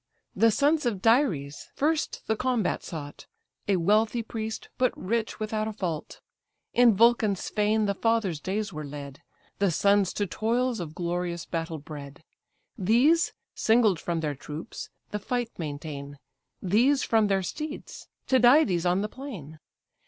The 0.35 0.49
sons 0.49 0.87
of 0.87 0.99
Dares 0.99 1.67
first 1.75 2.23
the 2.25 2.35
combat 2.35 2.83
sought, 2.83 3.27
A 3.67 3.75
wealthy 3.75 4.23
priest, 4.23 4.67
but 4.79 4.97
rich 4.97 5.39
without 5.39 5.67
a 5.67 5.71
fault; 5.73 6.21
In 6.73 6.95
Vulcan's 6.95 7.49
fane 7.49 7.85
the 7.85 7.93
father's 7.93 8.39
days 8.39 8.73
were 8.73 8.83
led, 8.83 9.19
The 9.59 9.69
sons 9.69 10.11
to 10.13 10.25
toils 10.25 10.79
of 10.79 10.95
glorious 10.95 11.45
battle 11.45 11.77
bred; 11.77 12.23
These 12.79 13.33
singled 13.53 13.99
from 13.99 14.21
their 14.21 14.33
troops 14.33 14.89
the 15.11 15.19
fight 15.19 15.51
maintain, 15.59 16.17
These, 16.63 17.03
from 17.03 17.27
their 17.27 17.43
steeds, 17.43 18.07
Tydides 18.27 18.87
on 18.87 19.01
the 19.03 19.07
plain. 19.07 19.59